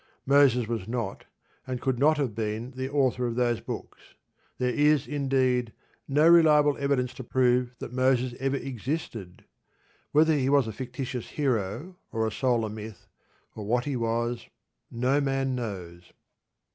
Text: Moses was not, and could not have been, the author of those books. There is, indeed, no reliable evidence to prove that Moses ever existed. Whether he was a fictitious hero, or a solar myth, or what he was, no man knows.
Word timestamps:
Moses 0.25 0.67
was 0.67 0.87
not, 0.87 1.25
and 1.67 1.79
could 1.79 1.99
not 1.99 2.17
have 2.17 2.33
been, 2.33 2.71
the 2.71 2.89
author 2.89 3.27
of 3.27 3.35
those 3.35 3.59
books. 3.61 4.15
There 4.57 4.73
is, 4.73 5.05
indeed, 5.07 5.73
no 6.07 6.27
reliable 6.27 6.75
evidence 6.79 7.13
to 7.13 7.23
prove 7.23 7.75
that 7.77 7.93
Moses 7.93 8.33
ever 8.39 8.55
existed. 8.55 9.45
Whether 10.11 10.33
he 10.35 10.49
was 10.49 10.65
a 10.65 10.71
fictitious 10.73 11.27
hero, 11.27 11.97
or 12.11 12.25
a 12.25 12.31
solar 12.31 12.69
myth, 12.69 13.05
or 13.53 13.63
what 13.67 13.85
he 13.85 13.95
was, 13.95 14.47
no 14.89 15.21
man 15.21 15.53
knows. 15.53 16.01